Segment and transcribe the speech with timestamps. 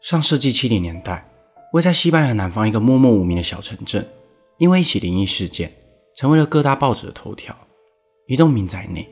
[0.00, 1.30] 上世纪七零年代，
[1.72, 4.08] 位在西班牙南方一个默默无名的小城镇，
[4.58, 5.72] 因为一起灵异事件，
[6.14, 7.54] 成为了各大报纸的头条。
[8.26, 9.08] 一栋民宅内，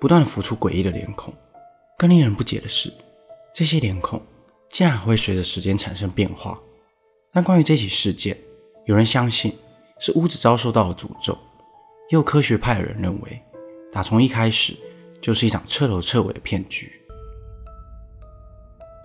[0.00, 1.32] 不断浮出诡异的脸孔。
[1.96, 2.92] 更令人不解的是，
[3.52, 4.22] 这些脸孔
[4.70, 6.60] 竟然还会随着时间产生变化。
[7.32, 8.38] 但关于这起事件，
[8.86, 9.56] 有人相信
[9.98, 13.42] 是屋子遭受到了诅咒，也有科学派的人认为，
[13.90, 14.76] 打从一开始
[15.20, 16.97] 就是一场彻头彻尾的骗局。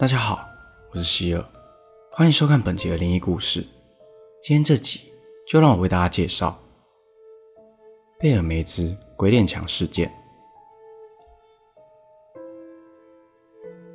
[0.04, 0.46] 大家好。
[0.92, 1.42] 我是希尔，
[2.12, 3.62] 欢迎收看本集的灵异故事。
[4.44, 5.00] 今天这集
[5.48, 6.60] 就让我为大家介绍
[8.20, 10.14] 贝尔梅兹鬼脸墙事件。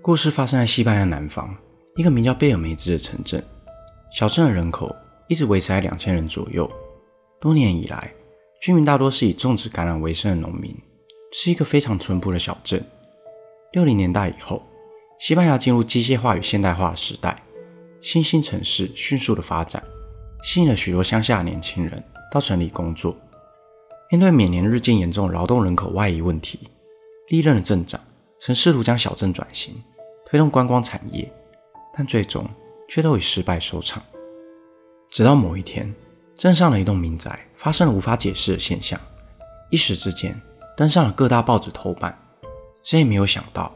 [0.00, 1.54] 故事发生在西班牙南方
[1.96, 3.44] 一个名叫贝尔梅兹的城镇，
[4.10, 4.96] 小镇的人口
[5.28, 6.66] 一直维持在两千人左右。
[7.38, 8.10] 多年以来，
[8.62, 10.74] 居民大多是以种植橄榄为生的农民，
[11.32, 12.82] 是一个非常淳朴的小镇。
[13.72, 14.62] 六零年代以后。
[15.18, 17.36] 西班牙进入机械化与现代化的时代，
[18.00, 19.82] 新兴城市迅速的发展，
[20.44, 23.16] 吸引了许多乡下年轻人到城里工作。
[24.10, 26.60] 面对每年日渐严重的劳动人口外移问题，
[27.28, 28.00] 历任的镇长
[28.40, 29.74] 曾试图将小镇转型，
[30.24, 31.30] 推动观光产业，
[31.94, 32.48] 但最终
[32.88, 34.00] 却都以失败收场。
[35.10, 35.92] 直到某一天，
[36.36, 38.98] 镇上的一栋民宅发生了无法解释的现象，
[39.68, 40.40] 一时之间
[40.76, 42.16] 登上了各大报纸头版。
[42.84, 43.70] 谁也没有想到。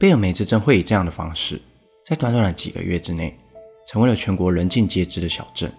[0.00, 1.60] 贝尔梅兹镇会以这样的方式，
[2.06, 3.36] 在短短的几个月之内，
[3.84, 5.72] 成为了全国人尽皆知的小镇。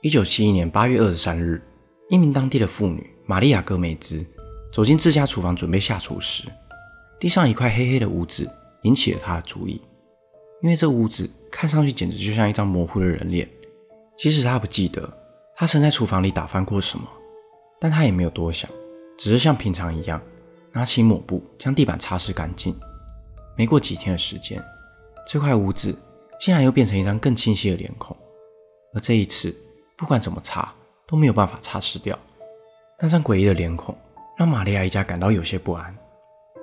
[0.00, 1.60] 一九七一年八月二十三日，
[2.08, 4.24] 一名当地的妇女玛利亚·戈梅兹
[4.72, 6.44] 走进自家厨房准备下厨时，
[7.18, 8.48] 地上一块黑黑的污渍
[8.82, 9.82] 引起了她的注意。
[10.62, 13.48] 因为这污渍看上去简直就像一张模糊的人脸。
[14.16, 15.12] 即使她不记得
[15.56, 17.08] 她曾在厨房里打翻过什么，
[17.80, 18.70] 但她也没有多想，
[19.18, 20.22] 只是像平常一样，
[20.70, 22.72] 拿起抹布将地板擦拭干净。
[23.60, 24.58] 没过几天的时间，
[25.26, 25.94] 这块污渍
[26.38, 28.16] 竟然又变成一张更清晰的脸孔，
[28.94, 29.54] 而这一次，
[29.98, 30.72] 不管怎么擦
[31.06, 32.18] 都没有办法擦拭掉。
[32.98, 33.94] 那张诡异的脸孔
[34.38, 35.94] 让玛利亚一家感到有些不安，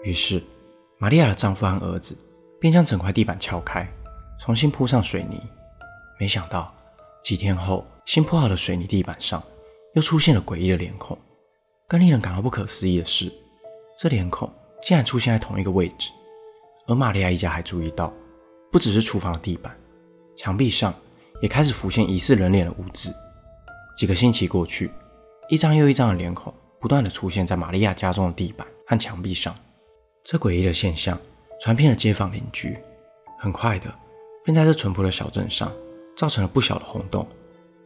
[0.03, 0.41] 于是，
[0.97, 2.17] 玛利亚的丈夫和儿子
[2.59, 3.87] 便将整块地板撬开，
[4.39, 5.39] 重新铺上水泥。
[6.19, 6.73] 没想到，
[7.23, 9.43] 几天后，新铺好的水泥地板上
[9.93, 11.15] 又出现了诡异的脸孔。
[11.87, 13.31] 更令人感到不可思议的是，
[13.99, 14.51] 这脸孔
[14.81, 16.09] 竟然出现在同一个位置。
[16.87, 18.13] 而玛利亚一家还注意到，
[18.71, 19.77] 不只是厨房的地板，
[20.35, 20.93] 墙壁上
[21.41, 23.13] 也开始浮现疑似人脸的污渍。
[23.97, 24.89] 几个星期过去，
[25.49, 29.53] 一张又一张的脸孔不断的出现在玛利亚家中的地板和墙壁上。
[30.23, 31.17] 这诡异的现象
[31.61, 32.77] 传遍了街坊邻居，
[33.37, 33.93] 很快的
[34.43, 35.71] 便在这淳朴的小镇上
[36.15, 37.27] 造成了不小的轰动。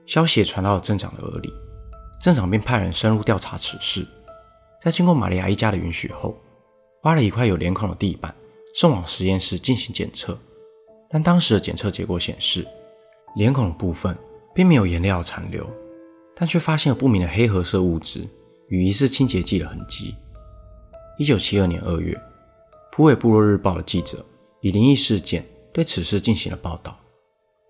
[0.06, 1.54] 消息也传到了镇长的耳里，
[2.20, 4.06] 镇长便派人深入调查此事。
[4.82, 6.36] 在经过玛利亚一家的允许后，
[7.04, 8.36] 挖了一块有脸孔的地板。
[8.74, 10.38] 送往实验室进行检测，
[11.10, 12.66] 但当时的检测结果显示，
[13.36, 14.18] 脸孔的部分
[14.54, 15.70] 并没有颜料残留，
[16.36, 18.28] 但却发现了不明的黑褐色物质
[18.70, 20.16] 与疑似清洁剂的痕迹。
[21.18, 22.18] 一九七二年二月，
[22.92, 24.26] 普韦部落日报的记者
[24.62, 26.98] 以灵异事件对此事进行了报道。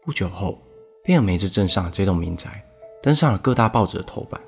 [0.04, 0.62] 不久后，
[1.04, 2.64] 贝尔梅兹镇上的这栋民宅
[3.02, 4.40] 登上了各大报纸的头版，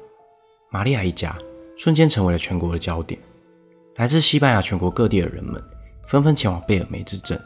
[0.69, 1.37] 玛利亚一家
[1.77, 3.19] 瞬间成为了全国的焦点。
[3.95, 5.61] 来自西班牙全国各地的人们。
[6.05, 7.41] 纷纷前往贝尔梅兹镇，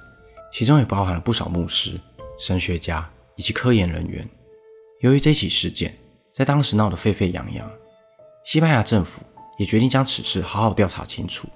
[0.51, 2.00] 其中也包含了不少牧师、
[2.40, 4.28] 神学家以及科研人员。
[5.01, 5.95] 由于这起事件
[6.34, 7.69] 在当时闹得沸沸扬扬，
[8.44, 9.22] 西班牙政府
[9.57, 11.47] 也决定将此事好好调查清楚。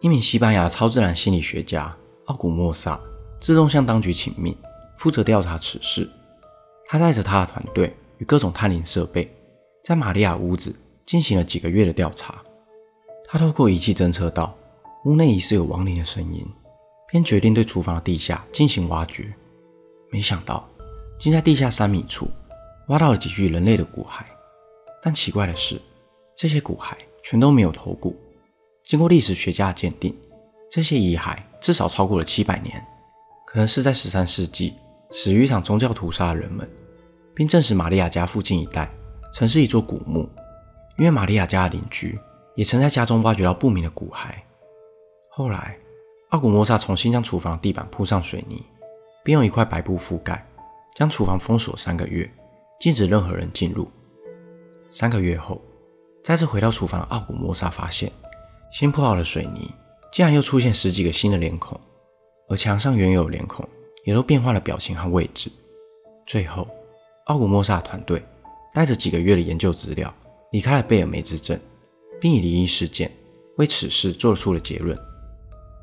[0.00, 1.96] 一名西班牙超自然心理学家
[2.26, 3.00] 奥古莫萨
[3.40, 4.56] 自动向当局请命，
[4.96, 6.08] 负责调查此事。
[6.86, 9.32] 他带着他的团队与各种探灵设备，
[9.84, 10.74] 在玛利亚屋子
[11.06, 12.42] 进行了几个月的调查。
[13.26, 14.56] 他透过仪器侦测到。
[15.04, 16.46] 屋内疑似有亡灵的声音，
[17.06, 19.32] 便决定对厨房的地下进行挖掘。
[20.10, 20.68] 没想到，
[21.18, 22.28] 竟在地下三米处
[22.88, 24.24] 挖到了几具人类的骨骸。
[25.00, 25.80] 但奇怪的是，
[26.36, 28.16] 这些骨骸全都没有头骨。
[28.82, 30.16] 经过历史学家的鉴定，
[30.68, 32.84] 这些遗骸至少超过了七百年，
[33.46, 34.74] 可能是在十三世纪
[35.12, 36.68] 死于一场宗教屠杀的人们，
[37.34, 38.90] 并证实玛利亚家附近一带
[39.32, 40.28] 曾是一座古墓，
[40.96, 42.18] 因为玛利亚家的邻居
[42.56, 44.34] 也曾在家中挖掘到不明的骨骸。
[45.38, 45.78] 后来，
[46.30, 48.60] 奥古莫萨重新将厨房地板铺上水泥，
[49.22, 50.44] 并用一块白布覆盖，
[50.96, 52.28] 将厨房封锁三个月，
[52.80, 53.86] 禁止任何人进入。
[54.90, 55.62] 三个月后，
[56.24, 58.10] 再次回到厨房的奥古莫萨发现，
[58.72, 59.70] 新铺好的水泥
[60.12, 61.80] 竟然又出现十几个新的脸孔，
[62.48, 63.64] 而墙上原有的脸孔
[64.02, 65.48] 也都变换了表情和位置。
[66.26, 66.66] 最后，
[67.26, 68.20] 奥古莫萨团队
[68.74, 70.12] 带着几个月的研究资料
[70.50, 71.60] 离开了贝尔梅兹镇，
[72.20, 73.08] 并以灵异事件
[73.58, 74.98] 为此事做出了结论。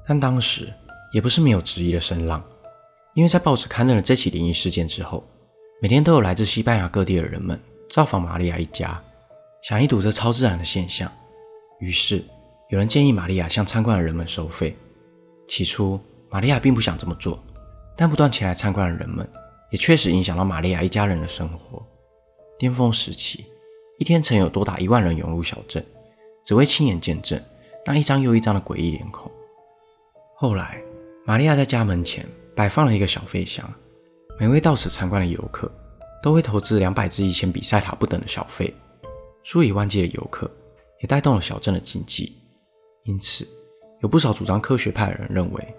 [0.07, 0.71] 但当时
[1.11, 2.43] 也不是没有质疑的声浪，
[3.13, 5.23] 因为在报纸刊登了这起灵异事件之后，
[5.81, 7.59] 每天都有来自西班牙各地的人们
[7.89, 9.01] 造访玛利亚一家，
[9.63, 11.11] 想一睹这超自然的现象。
[11.79, 12.23] 于是
[12.69, 14.75] 有人建议玛利亚向参观的人们收费。
[15.47, 15.99] 起初，
[16.29, 17.41] 玛利亚并不想这么做，
[17.95, 19.27] 但不断前来参观的人们
[19.71, 21.85] 也确实影响到玛利亚一家人的生活。
[22.57, 23.45] 巅峰时期，
[23.99, 25.85] 一天曾有多达一万人涌入小镇，
[26.45, 27.41] 只为亲眼见证
[27.85, 29.31] 那一张又一张的诡异脸孔。
[30.37, 30.83] 后来，
[31.25, 33.65] 玛利亚在家门前摆放了一个小费箱。
[34.37, 35.71] 每位到此参观的游客
[36.21, 38.73] 都会投资两百至一千比赛塔不等的小费，
[39.43, 40.51] 数以万计的游客
[40.99, 42.37] 也带动了小镇的经济。
[43.03, 43.47] 因此，
[44.01, 45.75] 有不少主张科学派的人认为，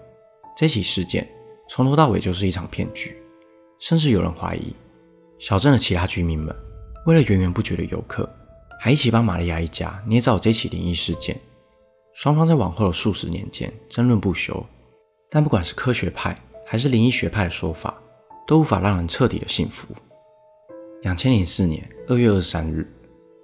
[0.57, 1.29] 这起事件
[1.69, 3.15] 从头到尾就是一场骗局。
[3.77, 4.73] 甚至有人怀疑，
[5.37, 6.55] 小镇的其他居民们
[7.05, 8.27] 为了源源不绝的游客，
[8.79, 11.39] 还一起帮玛利亚一家捏造这起灵异事件。
[12.17, 14.65] 双方在往后的数十年间争论不休。
[15.29, 16.35] 但不管是科学派
[16.65, 17.93] 还是灵异学派的说法，
[18.47, 19.93] 都无法让人彻底的信服。
[21.03, 22.91] 两千零四年二月二十三日，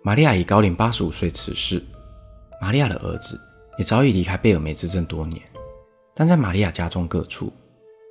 [0.02, 1.84] 玛利亚以高龄八十五岁辞世。
[2.60, 3.40] 玛利亚的儿子
[3.78, 5.40] 也早已离开贝尔梅兹镇多年，
[6.16, 7.54] 但在玛利亚家中各处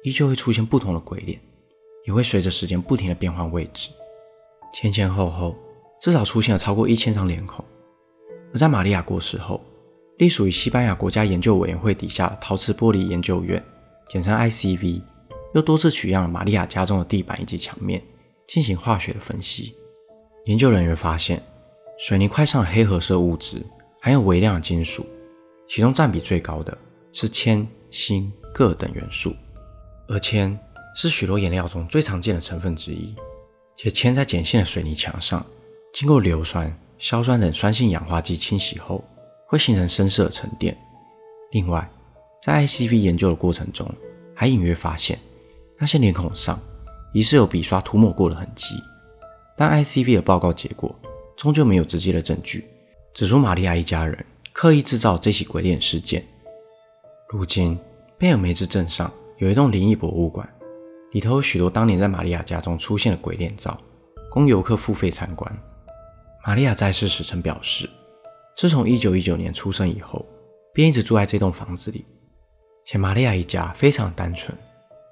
[0.05, 1.41] 依旧会出现不同的鬼脸，
[2.07, 3.91] 也会随着时间不停的变换位置。
[4.73, 5.57] 前前后后
[6.01, 7.65] 至少出现了超过一千张脸孔。
[8.55, 9.61] 而在玛利亚过世后，
[10.23, 13.61] 隶属于西班牙国家研究委员会底下的陶瓷玻璃研究院，
[14.09, 15.03] 简称 ICV。
[15.53, 18.01] 又多次取样了玛利亚家中的地板以及墙面，
[18.47, 19.75] 进行化学的分析。
[20.45, 21.43] 研究人员发现，
[21.99, 23.61] 水泥块上的黑褐色物质
[24.01, 25.05] 含有微量的金属，
[25.67, 26.79] 其中占比最高的
[27.13, 29.35] 是铅、锌、铬等元素。
[30.07, 30.57] 而铅
[30.95, 33.13] 是许多颜料中最常见的成分之一，
[33.77, 35.45] 且铅在碱性的水泥墙上，
[35.93, 39.05] 经过硫酸、硝酸等酸性氧化剂清洗后，
[39.53, 40.75] 会形成深色沉淀。
[41.51, 41.87] 另外，
[42.43, 43.87] 在 ICV 研究的过程中，
[44.35, 45.19] 还隐约发现。
[45.79, 46.59] 那些脸孔上
[47.13, 48.77] 疑似有笔刷涂抹过的痕迹，
[49.55, 50.99] 但 ICV 的报告结果
[51.37, 52.65] 终究没有直接的证据
[53.13, 56.25] 指出玛利亚一家人刻意制造这起鬼脸事件。
[57.29, 57.79] 如今，
[58.17, 60.49] 贝尔梅兹镇上有一栋灵异博物馆，
[61.11, 63.77] 里头有许多当年在玛利亚家中出现的鬼脸照，
[64.31, 65.55] 供游客付费参观。
[66.47, 67.91] 玛利亚在世时曾表示，
[68.57, 70.25] 自从1919年出生以后，
[70.73, 72.05] 便一直住在这栋房子里，
[72.85, 74.57] 且玛利亚一家非常单纯。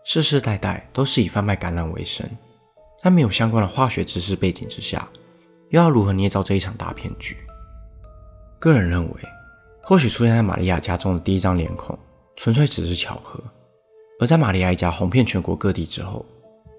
[0.05, 2.29] 世世代代都是以贩卖橄榄为生，
[3.03, 5.09] 在没有相关的化学知识背景之下，
[5.71, 7.37] 又要如何捏造这一场大骗局？
[8.59, 9.17] 个人认为，
[9.83, 11.99] 或许出现在玛利亚家中的第一张脸孔，
[12.37, 13.43] 纯粹只是巧合。
[14.19, 16.25] 而在玛利亚一家红遍全国各地之后，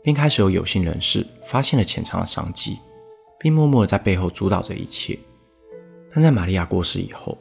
[0.03, 2.77] 便开始有有心人士发现了潜藏的商机，
[3.39, 5.17] 并默默的在背后主导这一切。
[6.13, 7.37] 但在玛利亚过世以后，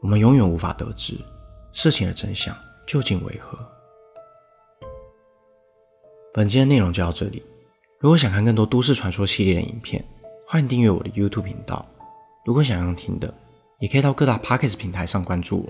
[0.00, 1.18] 我们永远无法得知
[1.72, 2.54] 事情的真相
[2.86, 3.58] 究竟为何。
[6.32, 7.42] 本期的内容就到这里。
[7.98, 10.04] 如果想看更多都市传说系列的影片，
[10.46, 11.84] 欢迎订阅我的 YouTube 频道。
[12.44, 13.32] 如果想要听的，
[13.78, 15.68] 也可以到各大 Podcast 平台上关注我。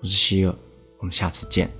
[0.00, 0.54] 我是希尔，
[0.98, 1.70] 我们下次见。